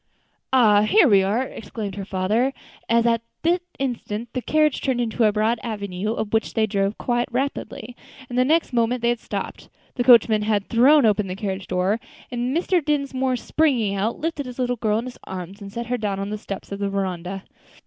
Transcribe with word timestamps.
"Ah! 0.51 0.81
here 0.81 1.07
we 1.07 1.21
are," 1.21 1.43
exclaimed 1.43 1.93
her 1.93 2.05
father, 2.05 2.53
as 2.89 3.05
at 3.05 3.21
that 3.43 3.61
instant 3.77 4.29
the 4.33 4.41
carriage 4.41 4.81
turned 4.81 4.99
into 4.99 5.25
a 5.25 5.31
broad 5.31 5.59
avenue, 5.61 6.13
up 6.15 6.33
which 6.33 6.55
they 6.55 6.65
drove 6.65 6.97
quite 6.97 7.31
rapidly, 7.31 7.95
and 8.27 8.35
the 8.35 8.43
next 8.43 8.73
moment 8.73 9.03
they 9.03 9.09
had 9.09 9.19
stopped, 9.19 9.69
the 9.93 10.03
coachman 10.03 10.41
had 10.41 10.67
thrown 10.69 11.05
open 11.05 11.27
the 11.27 11.35
carriage 11.35 11.67
door, 11.67 11.99
and 12.31 12.57
Mr. 12.57 12.83
Dinsmore, 12.83 13.35
springing 13.35 13.93
out, 13.93 14.17
lifted 14.17 14.47
his 14.47 14.57
little 14.57 14.75
girl 14.77 14.97
in 14.97 15.05
his 15.05 15.19
arms 15.25 15.61
and 15.61 15.71
set 15.71 15.85
her 15.85 15.99
down 15.99 16.19
on 16.19 16.31
the 16.31 16.37
steps 16.39 16.71
of 16.71 16.79
the 16.79 16.89
veranda. 16.89 17.43